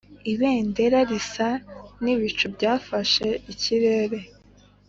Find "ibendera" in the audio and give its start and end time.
0.33-0.99